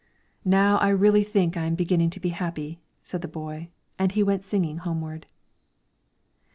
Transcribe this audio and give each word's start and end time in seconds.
"Now 0.45 0.77
I 0.79 0.89
really 0.89 1.23
think 1.23 1.55
I 1.55 1.65
am 1.65 1.75
beginning 1.75 2.09
to 2.09 2.19
be 2.19 2.29
happy," 2.29 2.81
said 3.03 3.21
the 3.21 3.27
boy, 3.27 3.69
and 3.99 4.11
went 4.11 4.43
singing 4.43 4.79
homeward. 4.79 5.27